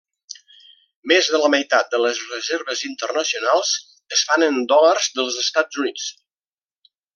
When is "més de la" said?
1.11-1.51